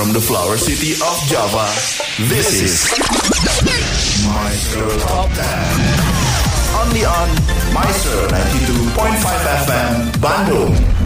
[0.00, 1.68] from the flower city of Java,
[2.32, 2.88] this is
[4.24, 6.80] Maestro Top 10.
[6.80, 7.28] Only on
[7.74, 8.96] Maestro 92.5
[9.66, 10.99] FM, Bandung.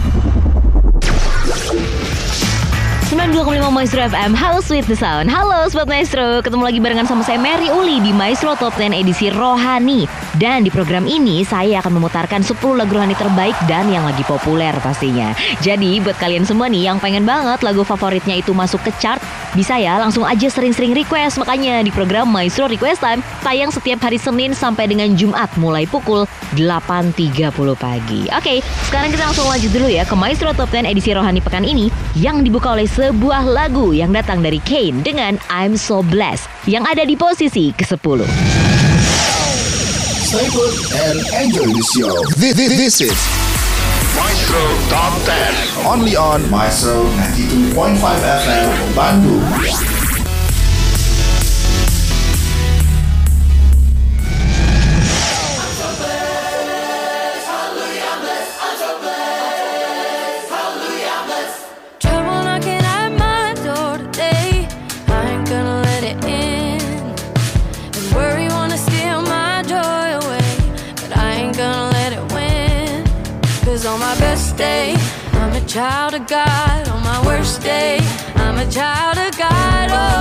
[3.15, 5.31] 92,5 Maestro FM Halo Sweet the Sound.
[5.31, 6.43] Halo Sobat Maestro.
[6.43, 10.03] Ketemu lagi barengan sama saya Mary Uli Di Maestro Top 10 edisi Rohani.
[10.35, 14.75] Dan di program ini Saya akan memutarkan 10 lagu rohani terbaik Dan yang lagi populer
[14.83, 15.31] pastinya.
[15.63, 19.23] Jadi buat kalian semua nih Yang pengen banget lagu favoritnya itu masuk ke chart
[19.55, 21.39] Bisa ya langsung aja sering-sering request.
[21.39, 26.27] Makanya di program Maestro Request Time Tayang setiap hari Senin sampai dengan Jumat Mulai pukul
[26.59, 27.47] 8.30
[27.79, 28.27] pagi.
[28.35, 28.59] Oke
[28.91, 32.51] sekarang kita langsung lanjut dulu ya Ke Maestro Top 10 edisi Rohani pekan ini Yang
[32.51, 37.13] dibuka oleh sebuah lagu yang datang dari Kane dengan I'm So Blessed yang ada di
[37.13, 38.25] posisi ke-10.
[40.25, 40.73] Stay put
[41.05, 42.17] and enjoy the show.
[42.33, 43.19] This, this, this is
[44.17, 45.85] Maestro Top 10.
[45.85, 47.05] Only on Maestro
[47.77, 47.93] 92.5
[48.41, 49.94] FM, Bandung.
[75.75, 76.87] Child of God.
[76.87, 77.97] On my worst day,
[78.35, 79.89] I'm a child of God.
[79.91, 80.14] Oh,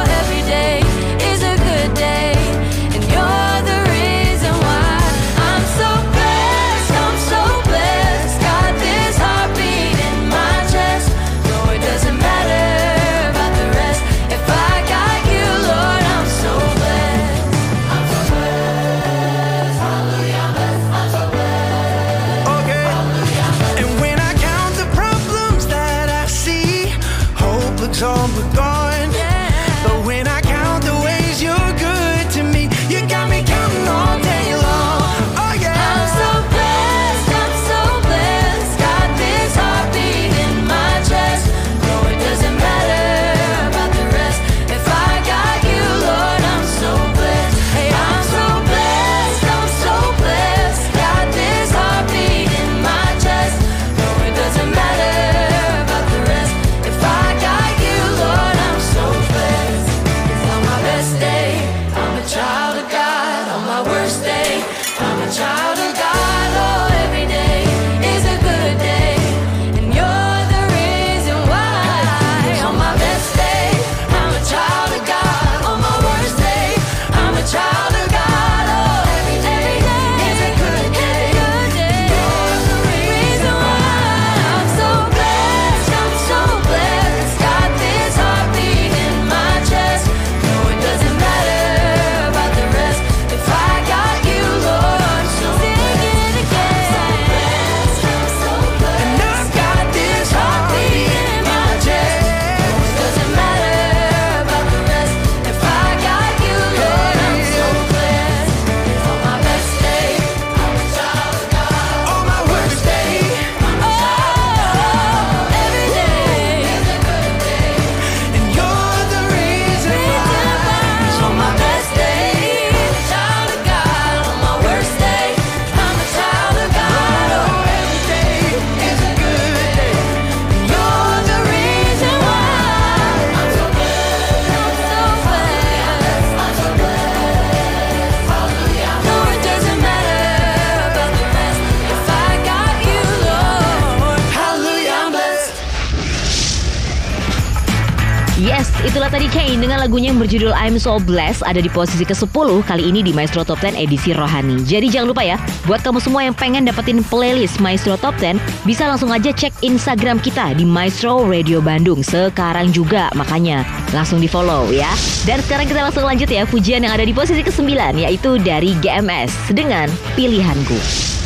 [149.95, 153.63] lagunya yang berjudul I'm So Blessed ada di posisi ke-10 kali ini di Maestro Top
[153.63, 154.67] 10 edisi Rohani.
[154.67, 155.39] Jadi jangan lupa ya,
[155.71, 160.19] buat kamu semua yang pengen dapetin playlist Maestro Top 10, bisa langsung aja cek Instagram
[160.19, 163.07] kita di Maestro Radio Bandung sekarang juga.
[163.15, 163.63] Makanya
[163.95, 164.91] langsung di follow ya.
[165.31, 169.55] Dan sekarang kita langsung lanjut ya pujian yang ada di posisi ke-9 yaitu dari GMS
[169.55, 169.87] dengan
[170.19, 171.23] Pilihanku.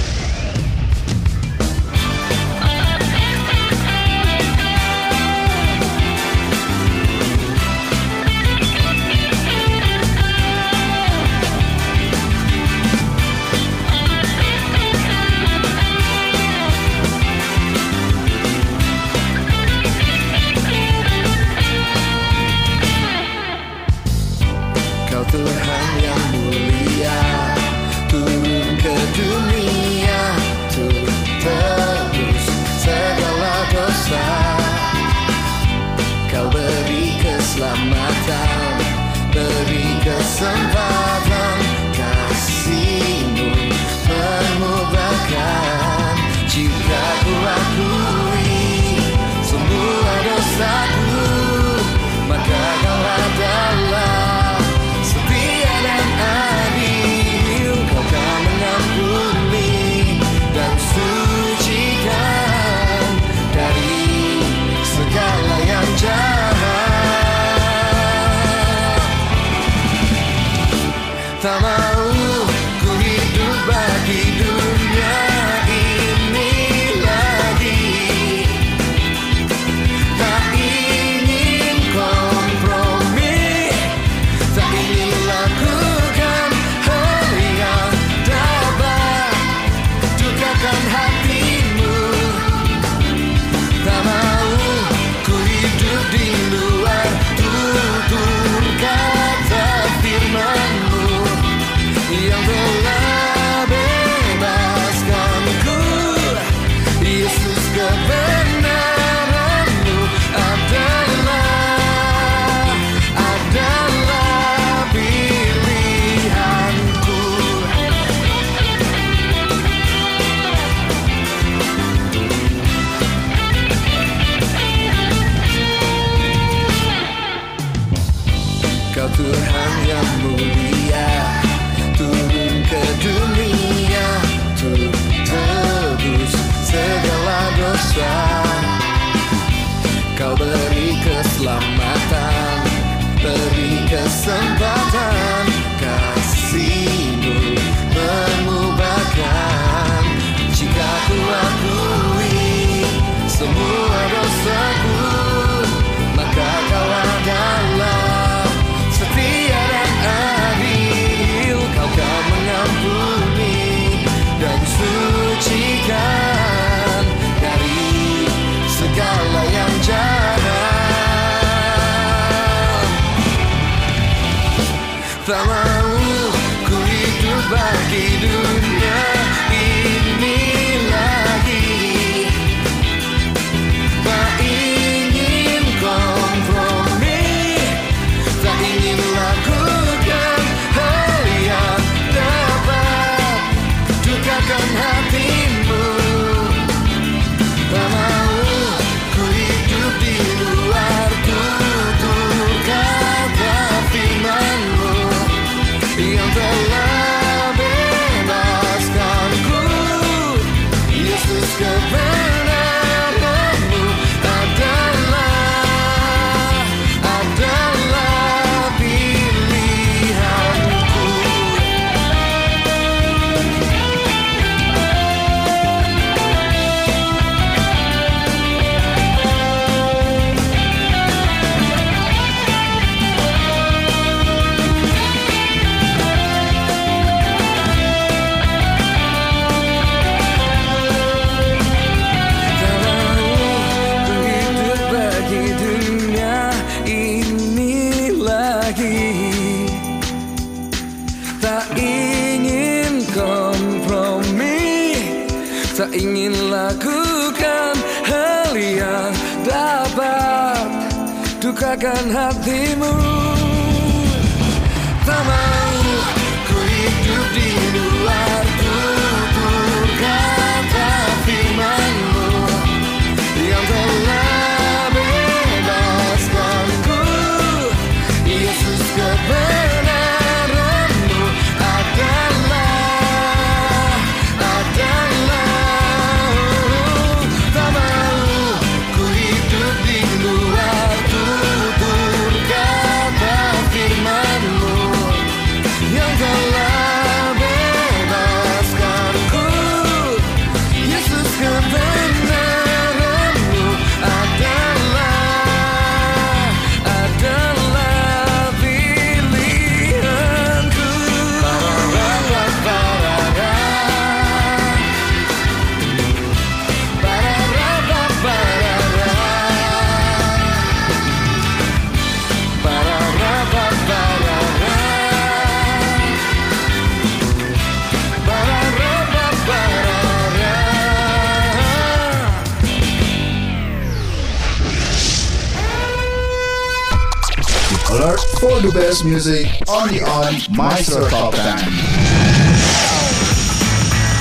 [339.18, 341.42] music only on Maestro Top 10.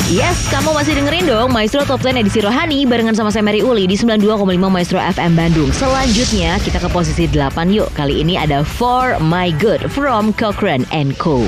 [0.10, 3.86] Yes, kamu masih dengerin dong Maestro Top 10 edisi Rohani barengan sama saya Mary Uli
[3.86, 5.70] di 92,5 Maestro FM Bandung.
[5.70, 7.94] Selanjutnya kita ke posisi 8 yuk.
[7.94, 11.46] Kali ini ada For My Good from Cochrane and Co.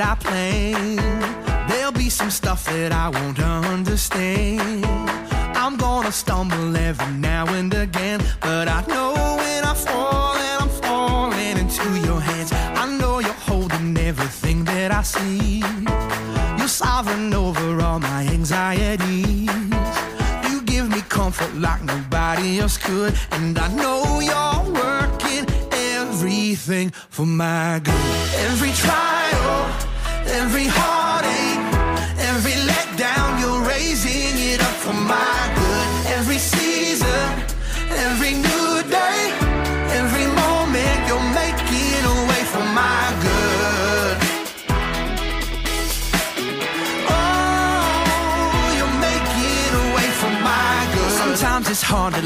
[0.00, 0.96] I plan.
[1.68, 4.86] There'll be some stuff that I won't understand.
[5.54, 10.68] I'm gonna stumble every now and again, but I know when I fall and I'm
[10.68, 12.50] falling into your hands.
[12.52, 15.62] I know you're holding everything that I see.
[16.58, 19.50] You're sovereign over all my anxieties.
[20.50, 24.81] You give me comfort like nobody else could, and I know you're
[26.62, 27.94] everything for my good.
[28.46, 29.66] Every trial,
[30.26, 31.61] every heartache,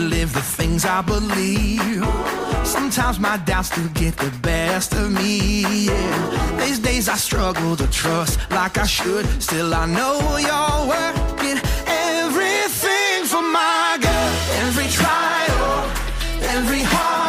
[0.07, 2.05] live the things I believe.
[2.65, 5.85] Sometimes my doubts do get the best of me.
[5.87, 6.57] Yeah.
[6.61, 9.27] These days I struggle to trust like I should.
[9.43, 10.15] Still, I know
[10.49, 14.33] you're working everything for my good.
[14.65, 15.91] Every trial,
[16.57, 17.26] every heartache,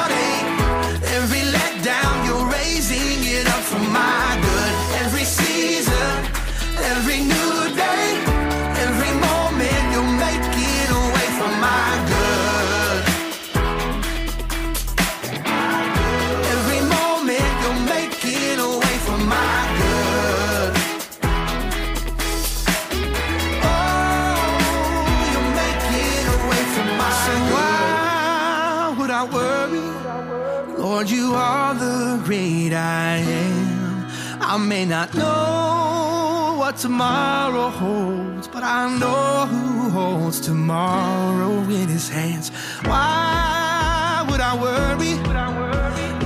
[30.98, 34.08] Lord, you are the great I am.
[34.42, 42.10] I may not know what tomorrow holds, but I know who holds tomorrow in his
[42.10, 42.50] hands.
[42.82, 45.13] Why would I worry?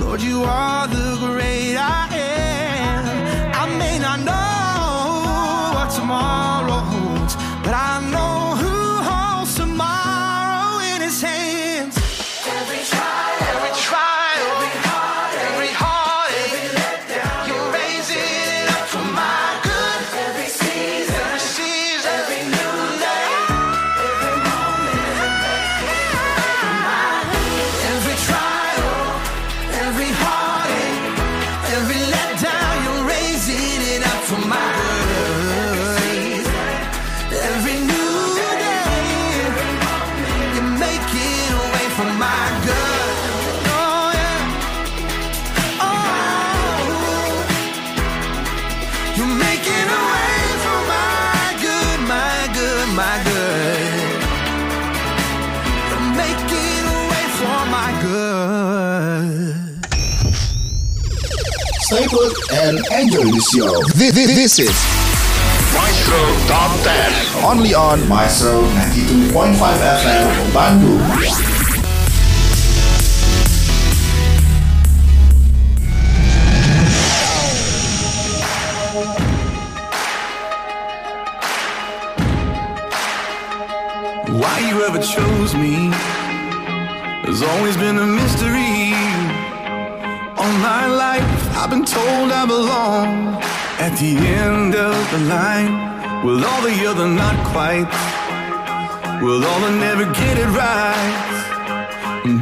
[0.02, 3.52] Lord, you are the great I am.
[3.54, 6.61] I may not know what tomorrow
[61.92, 63.68] Stay put and enjoy the show.
[63.92, 64.68] This, this, this is
[65.74, 66.16] Maestro
[66.48, 67.44] Top 10.
[67.44, 71.02] Only on Maestro 92.5 FM Bandung.
[84.40, 85.90] Why you ever chose me
[87.28, 89.11] has always been a mystery.
[90.42, 91.22] All my life,
[91.54, 93.38] I've been told I belong
[93.78, 95.70] at the end of the line
[96.26, 97.86] with all the other not quite,
[99.22, 101.14] with all the never get it right.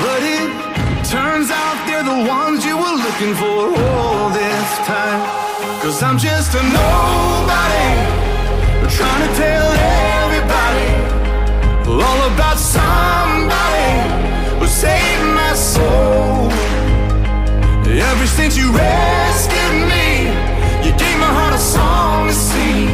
[0.01, 0.49] But it
[1.13, 5.21] turns out they're the ones you were looking for all this time.
[5.83, 7.89] Cause I'm just a nobody,
[8.97, 9.69] trying to tell
[10.25, 10.89] everybody
[12.01, 13.93] all about somebody
[14.59, 16.50] who saved my soul.
[17.99, 20.31] Ever since you rescued me,
[20.87, 22.89] you gave my heart a song to sing.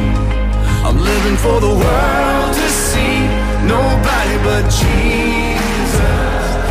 [0.87, 3.21] I'm living for the world to see
[3.69, 6.00] nobody but Jesus.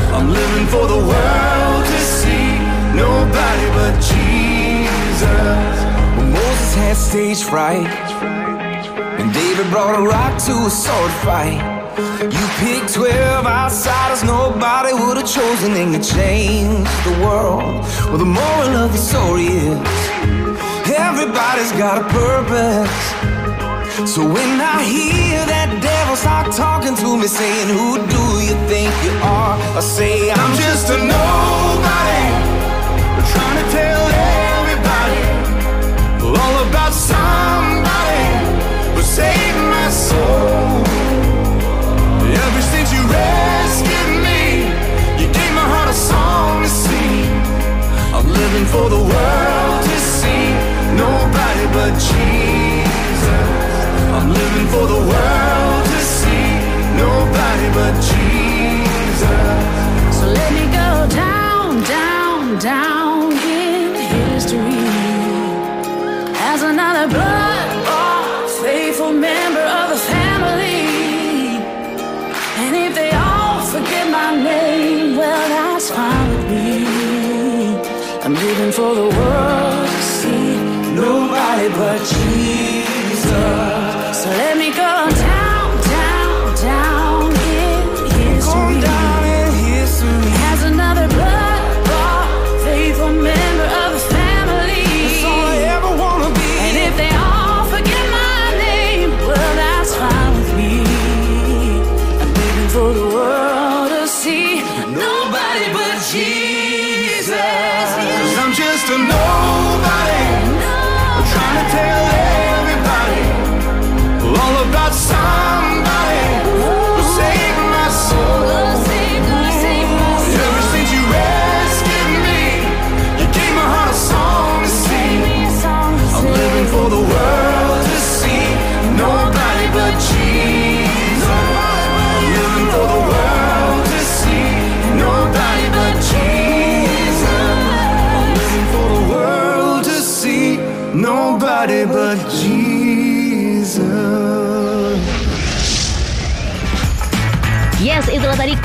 [0.09, 2.57] I'm living for the world to see
[2.97, 5.75] nobody but Jesus.
[6.17, 7.85] When Moses had stage fright,
[9.19, 11.74] and David brought a rock to a sword fight.
[11.97, 17.63] You picked 12 outsiders nobody would have chosen, and you changed the world.
[18.11, 19.79] Well, the moral of the story is
[20.91, 22.91] everybody's got a purpose.
[24.11, 28.91] So when I hear that devil start talking to me, saying, Who do you think
[29.05, 29.55] you are?
[29.77, 32.23] I say, I'm just a nobody.
[33.31, 34.03] Trying to tell
[34.59, 35.21] everybody
[36.27, 38.23] all about somebody
[38.95, 40.74] who saved my soul.
[48.55, 50.47] Living for the world to see.
[50.95, 53.27] Nobody but Jesus.
[54.15, 56.47] I'm living for the world to see.
[56.95, 59.51] Nobody but Jesus.
[60.17, 60.89] So let me go
[61.23, 64.87] down, down, down in history
[66.51, 67.85] as another blood
[68.61, 70.87] faithful member of the family.
[72.63, 77.04] And if they all forget my name, well, that's fine with me.
[78.25, 80.57] I'm living for the world to see
[80.95, 83.29] nobody but Jesus.
[84.23, 85.34] So let me go down,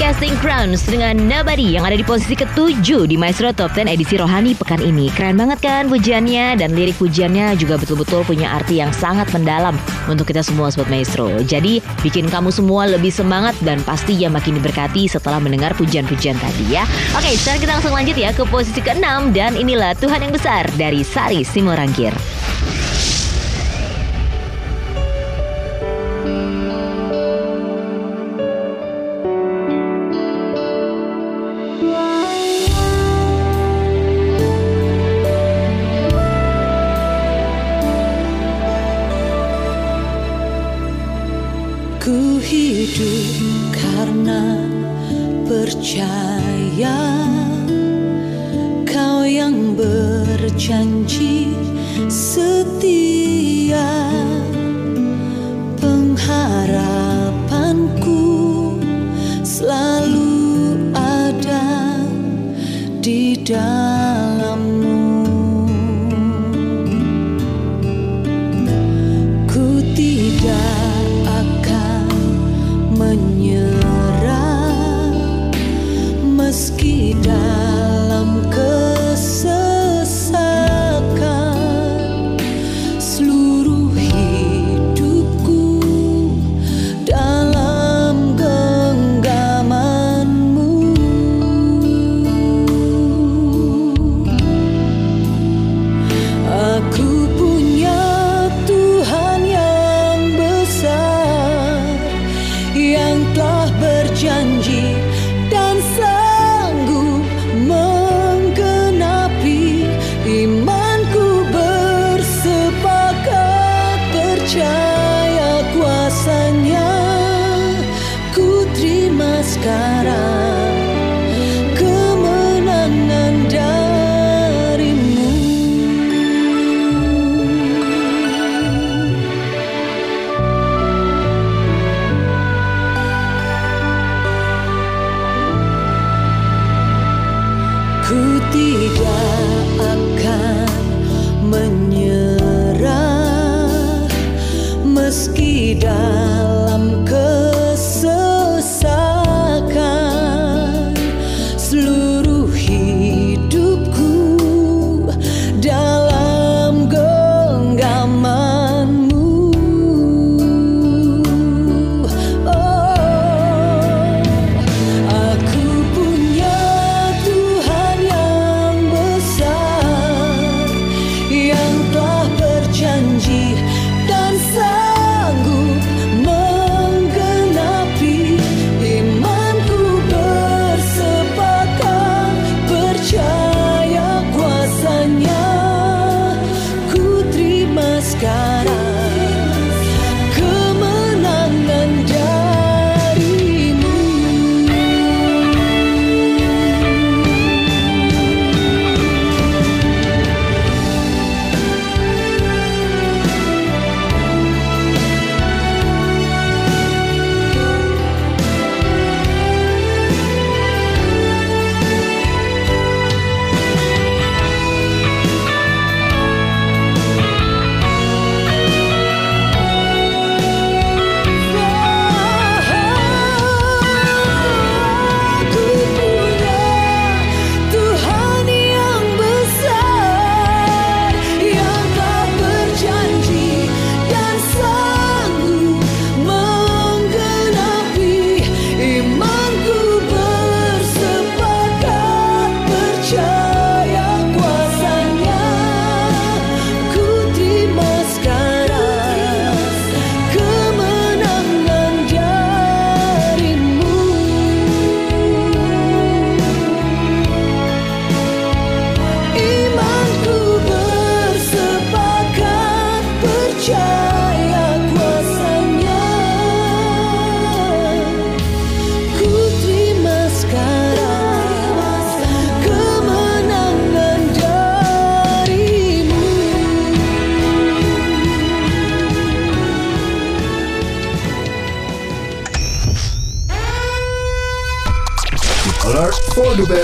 [0.01, 4.57] Casting Crowns dengan Nobody yang ada di posisi ketujuh di Maestro Top 10 edisi Rohani
[4.57, 5.13] pekan ini.
[5.13, 9.77] Keren banget kan pujiannya dan lirik pujiannya juga betul-betul punya arti yang sangat mendalam
[10.09, 11.45] untuk kita semua Sobat Maestro.
[11.45, 16.73] Jadi bikin kamu semua lebih semangat dan pasti ya makin diberkati setelah mendengar pujian-pujian tadi
[16.73, 16.89] ya.
[17.13, 21.05] Oke, sekarang kita langsung lanjut ya ke posisi ke-6 dan inilah Tuhan yang Besar dari
[21.05, 22.40] Sari Simorangkir.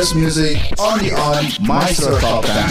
[0.06, 1.44] Best music only on
[2.20, 2.68] Top 10.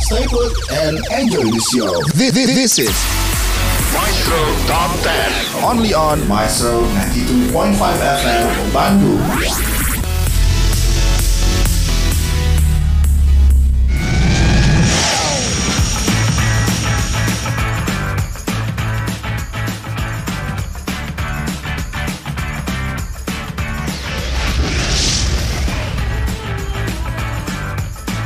[0.00, 2.02] Stay put and enjoy the show.
[2.16, 2.88] This, this, this is
[3.94, 5.64] Maestro Top 10.
[5.64, 9.75] Only on Maestro 92.5 FM Bandung.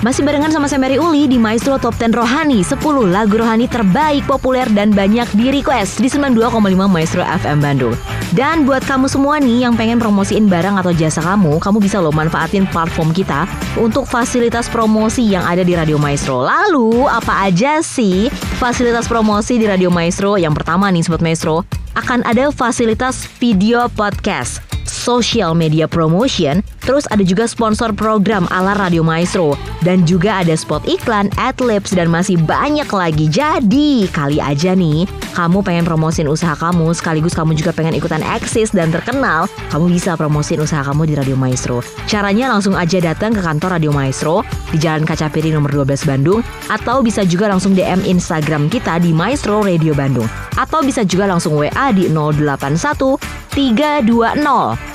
[0.00, 2.80] Masih barengan sama saya Mary Uli di Maestro Top 10 Rohani 10
[3.12, 6.48] lagu rohani terbaik, populer, dan banyak di request di 92,5
[6.88, 7.92] Maestro FM Bandung.
[8.32, 12.14] Dan buat kamu semua nih yang pengen promosiin barang atau jasa kamu Kamu bisa loh
[12.14, 13.42] manfaatin platform kita
[13.74, 16.46] Untuk fasilitas promosi yang ada di Radio Maestro.
[16.46, 20.38] Lalu apa aja sih fasilitas promosi di Radio Maestro?
[20.40, 21.66] Yang pertama nih Sobat Maestro
[21.98, 29.04] Akan ada fasilitas video podcast social media promotion, terus ada juga sponsor program ala Radio
[29.04, 33.26] Maestro dan juga ada spot iklan, adlibs dan masih banyak lagi.
[33.30, 38.74] Jadi, kali aja nih kamu pengen promosin usaha kamu sekaligus kamu juga pengen ikutan eksis
[38.74, 41.80] dan terkenal, kamu bisa promosin usaha kamu di Radio Maestro.
[42.10, 44.42] Caranya langsung aja datang ke kantor Radio Maestro
[44.74, 49.14] di Jalan Kaca Piring nomor 12 Bandung atau bisa juga langsung DM Instagram kita di
[49.14, 50.26] Maestro Radio Bandung
[50.58, 54.90] atau bisa juga langsung WA di 081 320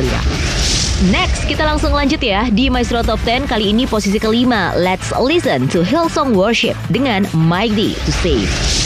[0.00, 1.10] 000925.
[1.10, 4.70] Next, kita langsung lanjut ya di Maestro Top 10 kali ini posisi kelima.
[4.78, 8.81] Let's listen to Hillsong Worship dengan Mike D to Save.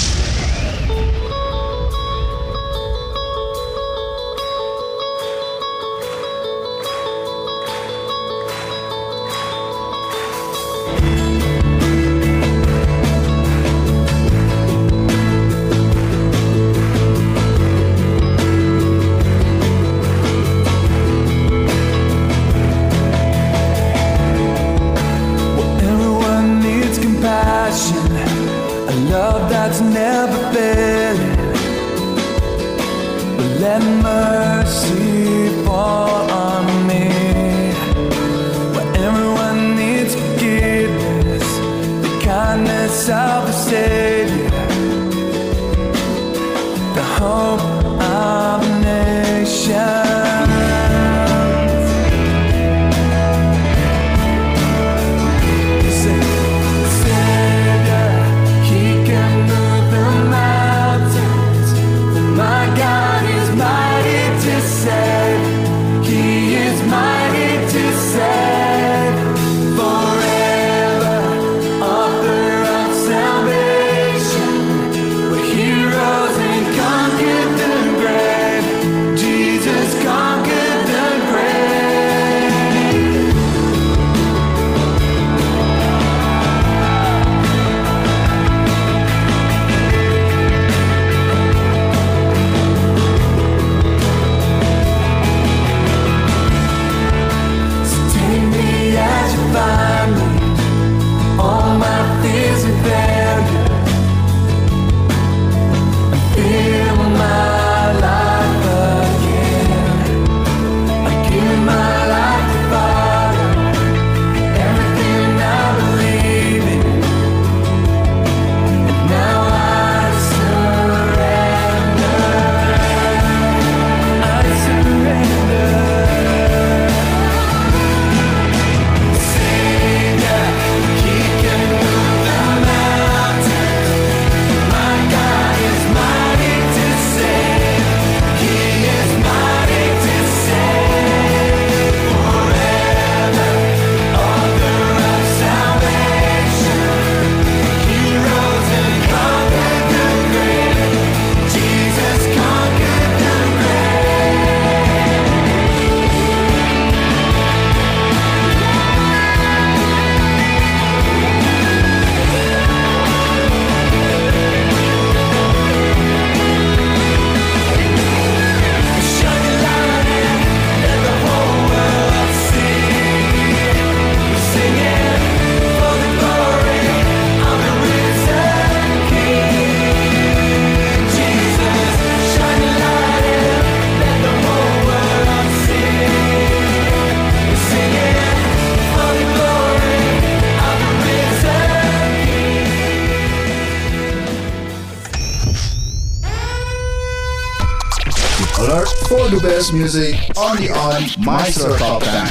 [199.73, 202.31] Music music only on My Circle Band.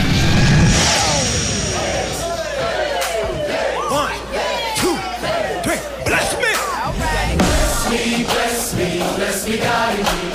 [9.17, 10.29] bless me, God, in me.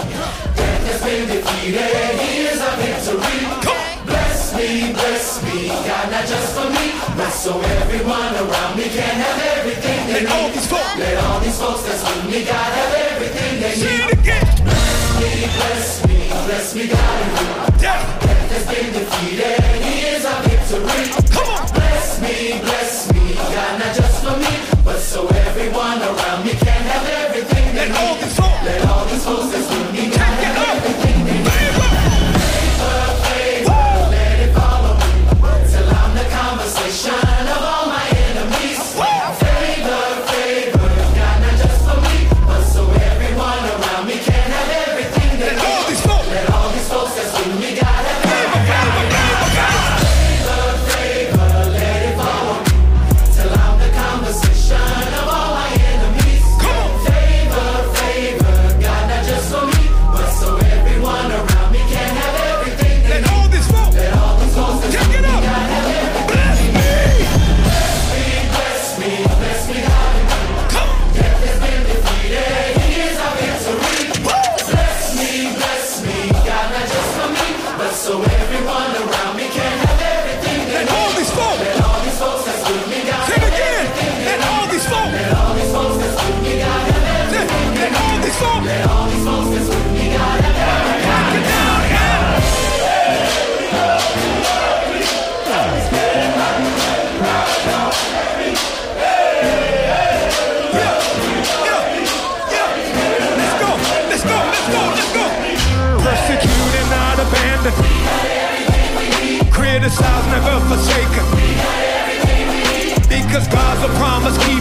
[0.57, 1.81] Death has been defeated,
[2.21, 3.49] here's our victory.
[4.05, 9.59] Bless me, bless me, God, not just for me, so everyone around me can have
[9.59, 10.29] everything they need.
[10.29, 10.99] All these folks.
[10.99, 15.00] Let all these folks that's with me, God, have everything they need.
[15.41, 15.71] Say it again.
[15.71, 17.81] Bless me, bless me, bless me, God.
[17.81, 18.23] Death.
[18.53, 19.61] has been defeated.
[19.81, 21.33] He is our victory.
[21.33, 21.67] Come on.
[21.73, 26.83] Bless me, bless me, God not just for me, but so everyone around me can
[26.93, 28.39] have everything Let all these.
[28.39, 30.20] Let all these that's me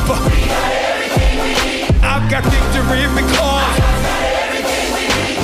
[0.09, 0.49] promise.
[2.01, 3.75] I've got victory because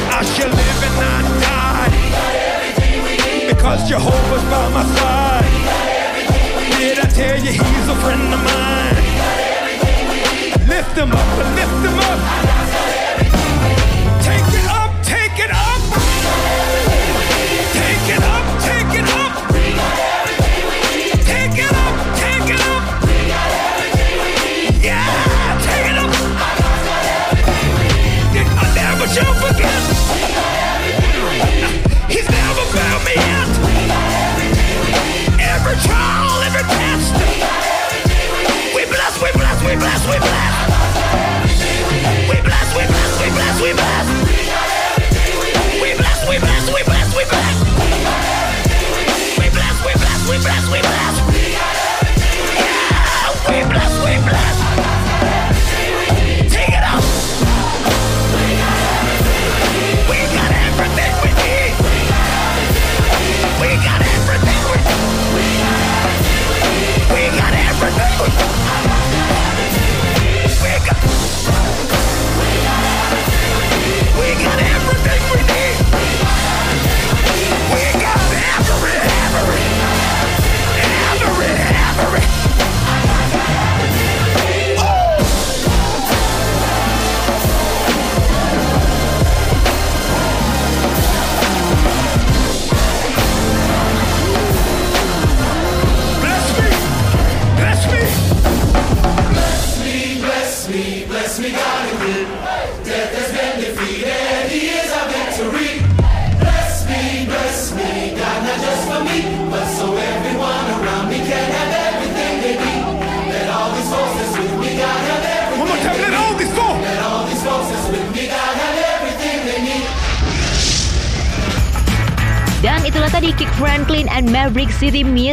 [0.10, 1.92] I shall live and not die.
[3.50, 5.54] Because Jehovah's by my side.
[6.80, 9.04] Did I tell you he's a friend of mine?
[10.68, 12.55] Lift him up, lift him up.
[39.66, 40.56] We bless, we bless,
[42.30, 42.76] we bless.
[42.76, 44.25] We bless, we bless, we bless,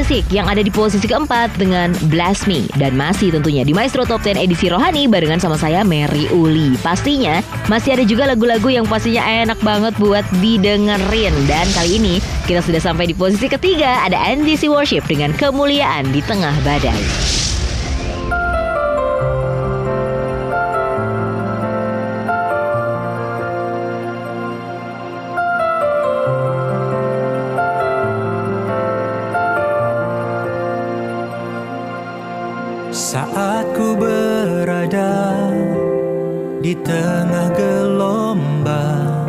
[0.02, 2.66] Music yang ada di posisi keempat dengan Blast Me.
[2.74, 6.74] Dan masih tentunya di Maestro Top 10 edisi Rohani barengan sama saya Mary Uli.
[6.82, 7.38] Pastinya
[7.70, 11.30] masih ada juga lagu-lagu yang pastinya enak banget buat didengerin.
[11.46, 12.14] Dan kali ini
[12.50, 17.41] kita sudah sampai di posisi ketiga ada NDC Worship dengan kemuliaan di tengah badai.
[36.72, 39.28] Tengah gelombang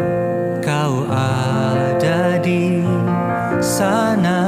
[0.63, 2.79] kau ada di
[3.59, 4.47] sana.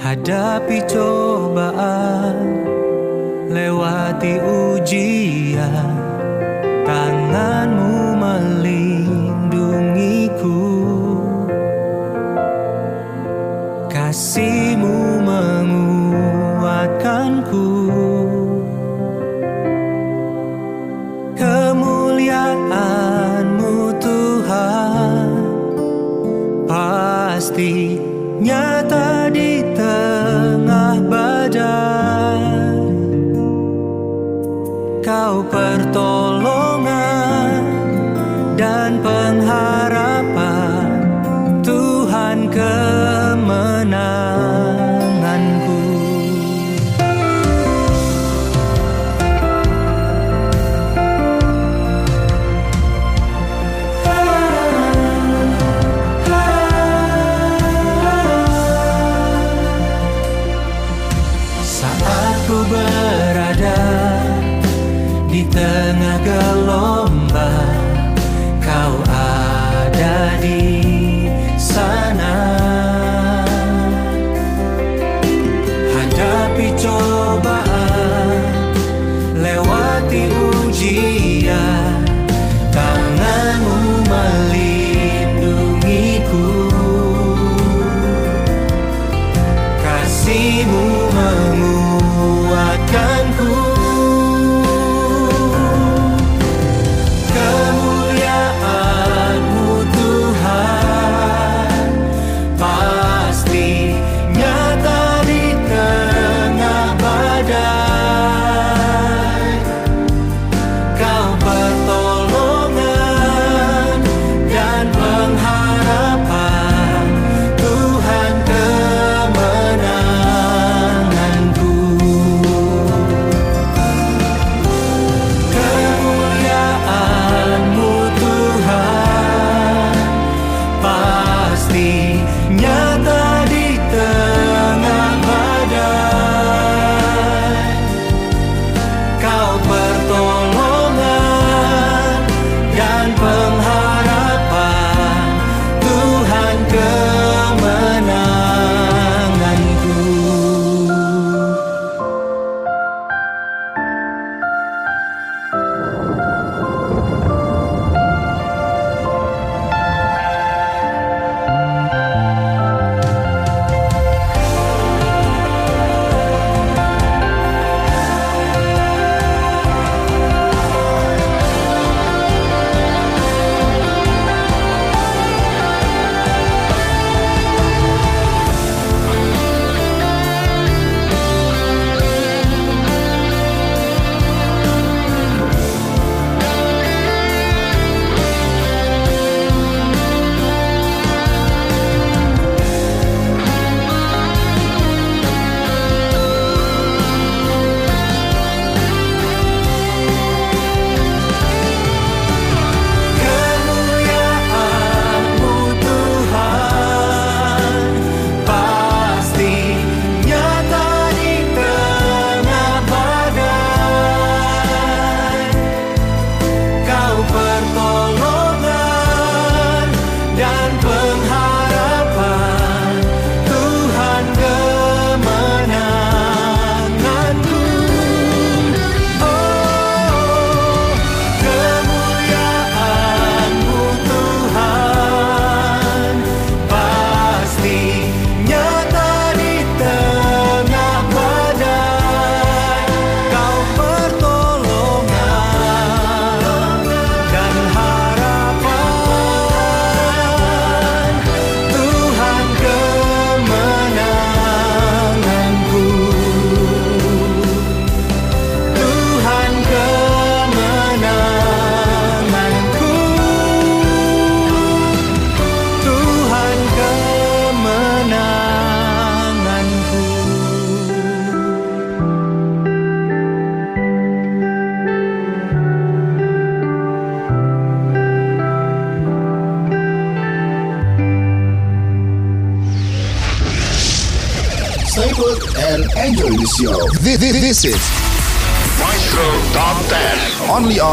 [0.00, 2.36] Hadapi cobaan
[3.52, 4.71] lewati ujian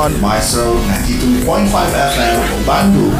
[0.10, 0.74] on Maestro
[1.06, 1.46] 92.5
[1.86, 3.14] FM Bandung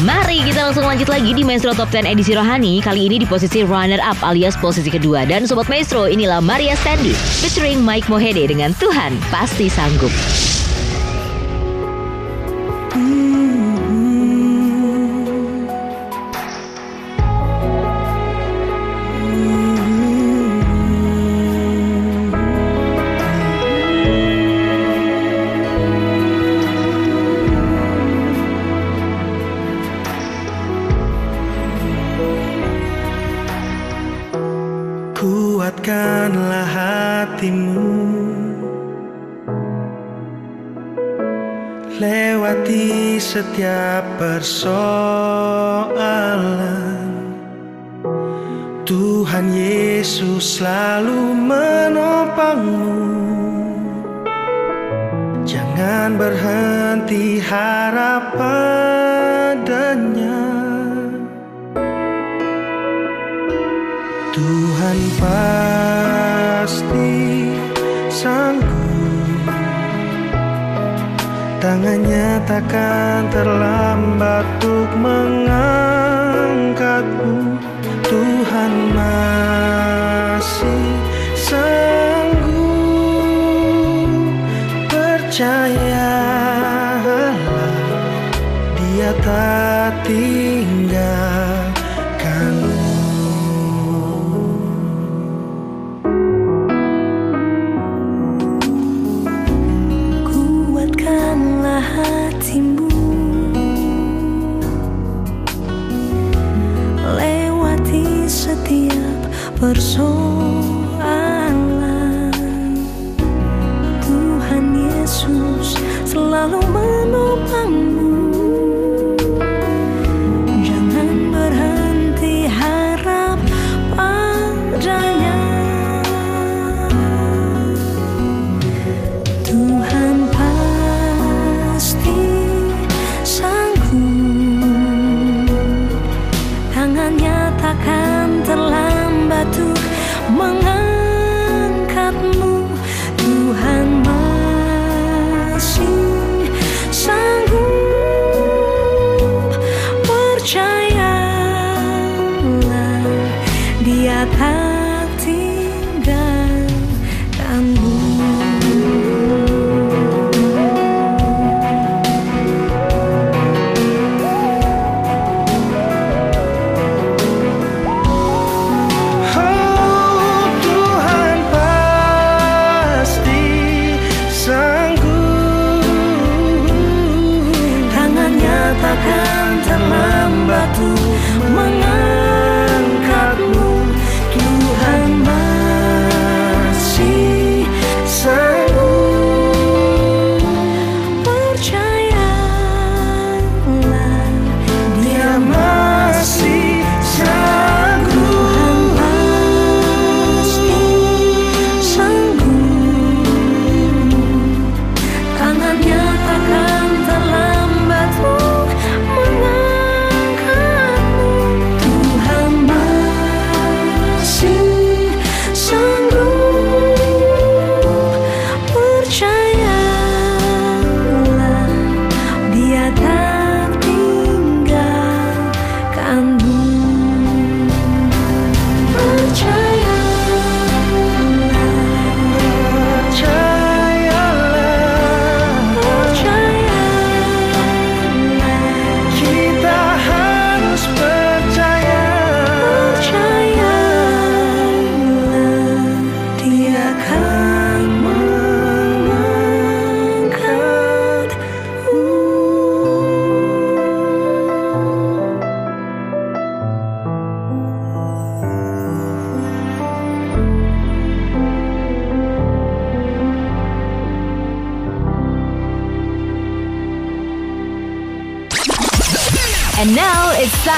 [0.00, 2.80] Mari kita langsung lanjut lagi di Maestro Top 10 edisi Rohani.
[2.80, 5.28] Kali ini di posisi runner up alias posisi kedua.
[5.28, 7.12] Dan Sobat Maestro inilah Maria Stanley
[7.44, 10.12] Featuring Mike Mohede dengan Tuhan Pasti Sanggup
[35.80, 37.88] Kuatkanlah hatimu.
[41.96, 44.76] Lewati setiap persoalan.
[48.84, 53.00] Tuhan Yesus selalu menopangmu.
[55.48, 60.44] Jangan berhenti harap padanya.
[64.36, 65.59] Tuhan pasti
[71.60, 77.60] Tangannya takkan terlambat untuk mengangkatmu.
[78.10, 80.82] Tuhan masih
[81.38, 82.50] sanggup
[84.90, 85.70] Percayalah
[88.74, 89.59] Dia tak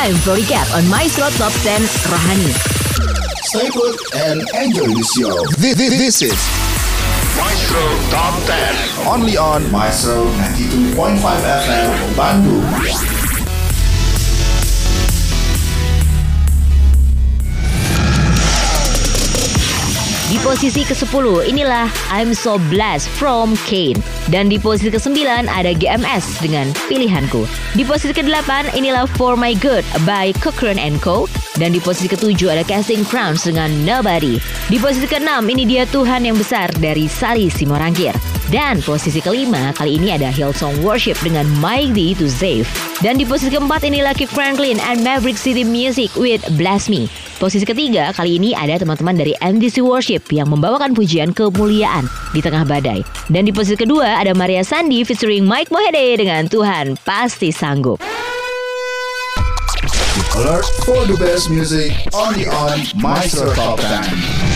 [0.03, 1.81] time for recap on Maestro Top 10
[2.11, 2.51] Rohani.
[3.45, 5.47] Stay put and enjoy the show.
[5.61, 6.39] This, this, this is
[7.39, 7.81] Maestro
[8.11, 13.12] Top 10 Only on Maestro 92.5 FM Bandung
[20.53, 23.97] posisi ke-10 inilah I'm So Blessed from Kane.
[24.29, 27.49] Dan di posisi ke-9 ada GMS dengan Pilihanku.
[27.73, 31.25] Di posisi ke-8 inilah For My Good by Cochran Co.
[31.57, 34.37] Dan di posisi ke-7 ada Casting Crowns dengan Nobody.
[34.69, 38.13] Di posisi ke-6 ini dia Tuhan yang Besar dari Sari Simorangkir.
[38.53, 42.69] Dan posisi kelima kali ini ada Hillsong Worship dengan Mike D to Save.
[43.01, 47.09] Dan di posisi keempat ini Lucky Franklin and Maverick City Music with Bless Me.
[47.41, 52.05] Posisi ketiga kali ini ada teman-teman dari MDC Worship yang membawakan pujian kemuliaan
[52.37, 53.01] di tengah badai.
[53.33, 58.05] Dan di posisi kedua ada Maria Sandi featuring Mike Mohede dengan Tuhan Pasti Sanggup.
[60.37, 64.52] Alert for the best music only on Maestro Top 10.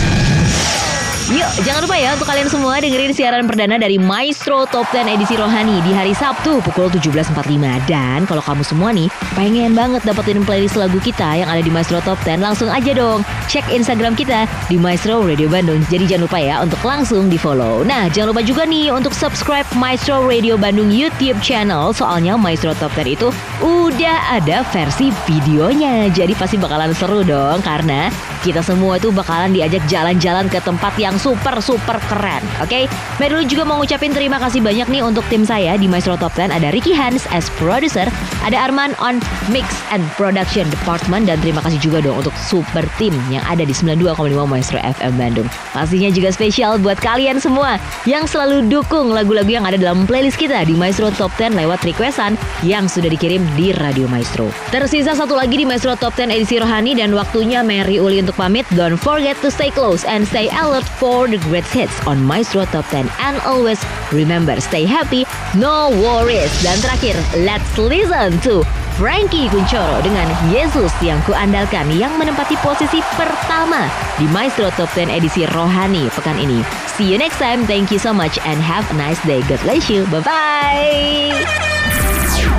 [1.27, 5.35] Yuk, jangan lupa ya untuk kalian semua dengerin siaran perdana dari Maestro Top 10 edisi
[5.35, 7.83] Rohani di hari Sabtu pukul 17.45.
[7.83, 11.99] Dan kalau kamu semua nih pengen banget dapetin playlist lagu kita yang ada di Maestro
[11.99, 15.83] Top 10, langsung aja dong cek Instagram kita di Maestro Radio Bandung.
[15.91, 17.83] Jadi jangan lupa ya untuk langsung di follow.
[17.83, 21.91] Nah, jangan lupa juga nih untuk subscribe Maestro Radio Bandung YouTube channel.
[21.91, 23.27] Soalnya Maestro Top 10 itu
[23.59, 26.07] udah ada versi videonya.
[26.07, 28.07] Jadi pasti bakalan seru dong karena
[28.47, 32.41] kita semua itu bakalan diajak jalan-jalan ke tempat yang super super keren.
[32.63, 32.89] Oke,
[33.21, 36.33] Mary dulu juga mau ngucapin terima kasih banyak nih untuk tim saya di Maestro Top
[36.33, 38.09] 10 ada Ricky Hans as producer,
[38.41, 39.21] ada Arman on
[39.53, 43.69] mix and production department dan terima kasih juga dong untuk super tim yang ada di
[43.77, 44.17] 92,5
[44.49, 45.45] Maestro FM Bandung.
[45.69, 47.77] Pastinya juga spesial buat kalian semua
[48.09, 52.33] yang selalu dukung lagu-lagu yang ada dalam playlist kita di Maestro Top 10 lewat requestan
[52.65, 54.49] yang sudah dikirim di Radio Maestro.
[54.73, 58.65] Tersisa satu lagi di Maestro Top 10 edisi Rohani dan waktunya Mary Uli untuk pamit.
[58.73, 62.85] Don't forget to stay close and stay alert for the great hits on Maestro Top
[62.91, 63.79] 10 and always
[64.11, 65.23] remember stay happy,
[65.55, 66.51] no worries.
[66.59, 67.15] Dan terakhir,
[67.47, 68.67] let's listen to
[68.99, 73.87] Frankie Kuncoro dengan Yesus yang kuandalkan yang menempati posisi pertama
[74.19, 76.59] di Maestro Top 10 edisi Rohani pekan ini.
[76.99, 77.63] See you next time.
[77.63, 79.39] Thank you so much and have a nice day.
[79.47, 80.03] God bless you.
[80.11, 81.31] Bye-bye.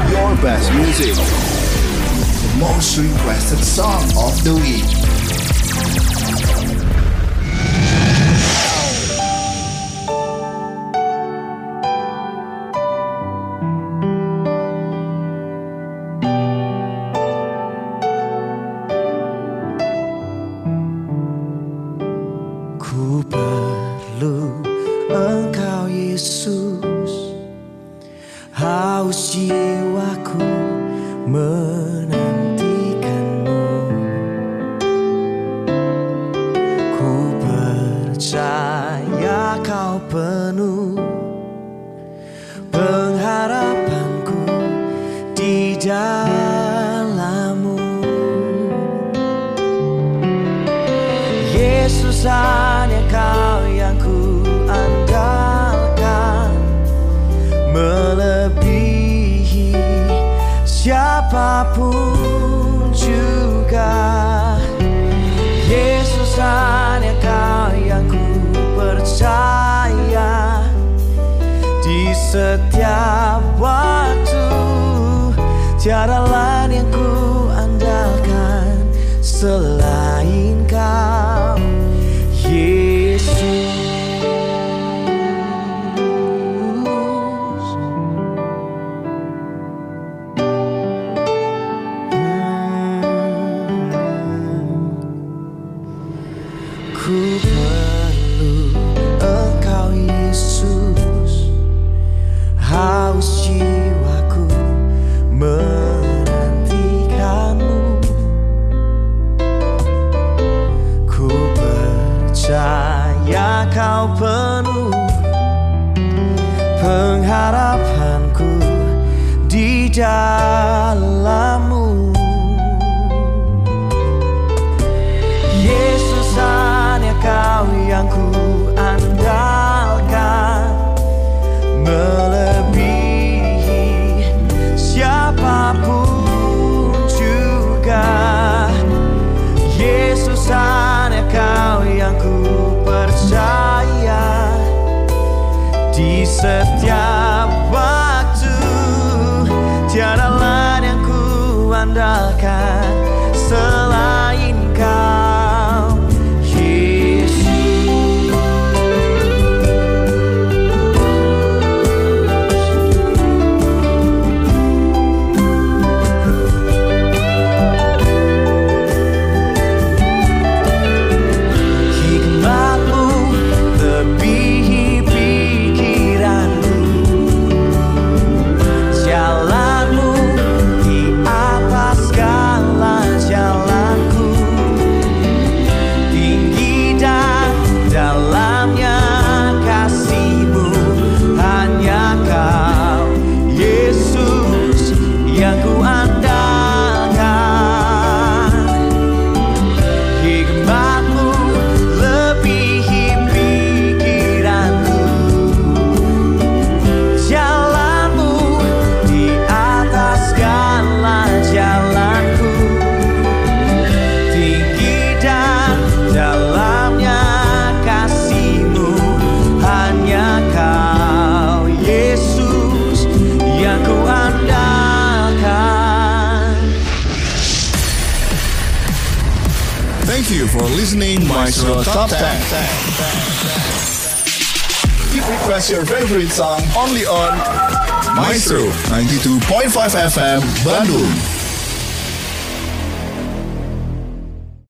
[0.08, 1.12] Your best music.
[2.56, 4.88] Most requested song of the week.